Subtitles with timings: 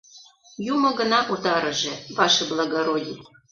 [0.73, 3.19] —Юмо гына утарыже, ваше благородий!